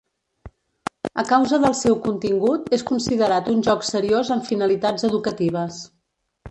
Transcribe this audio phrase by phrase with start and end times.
[1.23, 5.83] A causa del seu contingut, és considerat un joc seriós amb finalitats educatives.